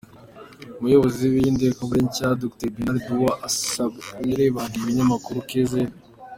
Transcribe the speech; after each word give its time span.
Umuyobozi 0.79 1.23
w’iyi 1.31 1.51
ndebakure 1.55 2.01
nshya, 2.07 2.27
Dr 2.41 2.67
Bernard 2.73 3.01
Duah 3.07 3.37
Asabere 3.47 4.43
yabwiye 4.45 4.77
Ikinyamakuru 4.79 5.39
Qz. 5.49 5.71